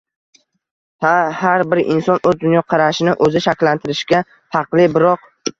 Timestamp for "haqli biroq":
4.59-5.33